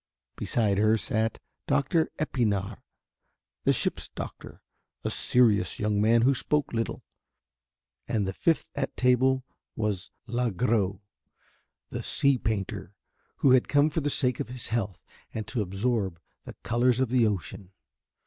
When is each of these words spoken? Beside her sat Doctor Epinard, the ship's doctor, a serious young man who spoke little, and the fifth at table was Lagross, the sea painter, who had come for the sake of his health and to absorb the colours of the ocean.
Beside 0.35 0.79
her 0.79 0.97
sat 0.97 1.37
Doctor 1.67 2.09
Epinard, 2.17 2.79
the 3.65 3.71
ship's 3.71 4.07
doctor, 4.07 4.63
a 5.03 5.11
serious 5.11 5.77
young 5.79 6.01
man 6.01 6.23
who 6.23 6.33
spoke 6.33 6.73
little, 6.73 7.03
and 8.07 8.25
the 8.27 8.33
fifth 8.33 8.71
at 8.73 8.97
table 8.97 9.43
was 9.75 10.09
Lagross, 10.25 11.01
the 11.91 12.01
sea 12.01 12.39
painter, 12.39 12.95
who 13.35 13.51
had 13.51 13.67
come 13.69 13.91
for 13.91 14.01
the 14.01 14.09
sake 14.09 14.39
of 14.39 14.49
his 14.49 14.69
health 14.69 15.03
and 15.35 15.47
to 15.47 15.61
absorb 15.61 16.19
the 16.45 16.55
colours 16.63 16.99
of 16.99 17.09
the 17.09 17.27
ocean. 17.27 17.71